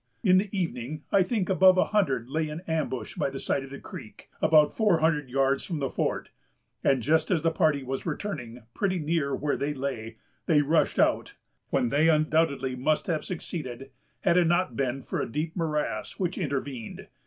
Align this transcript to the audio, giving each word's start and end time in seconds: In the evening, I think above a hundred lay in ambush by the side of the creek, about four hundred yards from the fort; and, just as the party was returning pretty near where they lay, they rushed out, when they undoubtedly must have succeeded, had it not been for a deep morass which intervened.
In 0.23 0.39
the 0.39 0.49
evening, 0.51 1.03
I 1.11 1.21
think 1.21 1.47
above 1.47 1.77
a 1.77 1.83
hundred 1.93 2.27
lay 2.27 2.49
in 2.49 2.61
ambush 2.61 3.13
by 3.17 3.29
the 3.29 3.39
side 3.39 3.63
of 3.63 3.69
the 3.69 3.77
creek, 3.79 4.31
about 4.41 4.73
four 4.73 4.97
hundred 4.97 5.29
yards 5.29 5.63
from 5.63 5.77
the 5.77 5.91
fort; 5.91 6.29
and, 6.83 7.03
just 7.03 7.29
as 7.29 7.43
the 7.43 7.51
party 7.51 7.83
was 7.83 8.03
returning 8.03 8.63
pretty 8.73 8.97
near 8.97 9.35
where 9.35 9.55
they 9.55 9.75
lay, 9.75 10.17
they 10.47 10.63
rushed 10.63 10.97
out, 10.97 11.35
when 11.69 11.89
they 11.89 12.09
undoubtedly 12.09 12.75
must 12.75 13.05
have 13.05 13.23
succeeded, 13.23 13.91
had 14.21 14.37
it 14.37 14.47
not 14.47 14.75
been 14.75 15.03
for 15.03 15.21
a 15.21 15.31
deep 15.31 15.55
morass 15.55 16.13
which 16.13 16.35
intervened. 16.39 17.05